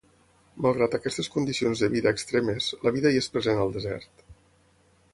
Malgrat 0.65 0.97
aquestes 0.97 1.29
condicions 1.35 1.85
de 1.85 1.91
vida 1.97 2.15
extremes, 2.19 2.73
la 2.87 2.97
vida 2.99 3.15
hi 3.15 3.23
és 3.23 3.31
present 3.37 3.65
al 3.67 3.75
desert. 3.81 4.29